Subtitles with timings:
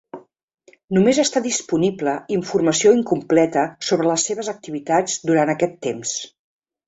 [0.97, 6.15] Només està disponible informació incompleta sobre les seves activitats durant aquest temps.